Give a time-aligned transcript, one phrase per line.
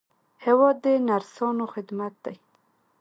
[0.45, 2.35] هېواد د نرسانو خدمت دی.